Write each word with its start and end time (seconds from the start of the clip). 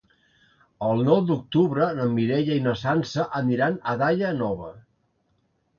El 0.87 1.03
nou 1.09 1.21
d'octubre 1.27 1.91
na 1.99 2.07
Mireia 2.15 2.57
i 2.61 2.65
na 2.69 2.75
Sança 2.87 3.27
aniran 3.43 3.79
a 3.93 3.99
Daia 4.05 4.35
Nova. 4.41 4.77